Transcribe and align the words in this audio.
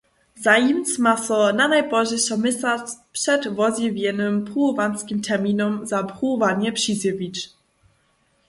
Zajimc 0.43 0.91
ma 1.07 1.11
so 1.25 1.37
nanajpozdźišo 1.57 2.35
měsac 2.45 2.85
před 3.17 3.41
wozjewjenym 3.57 4.33
pruwowanskim 4.47 5.19
terminom 5.27 5.73
za 5.89 5.99
pruwowanje 6.09 6.69
přizjewić. 6.79 7.37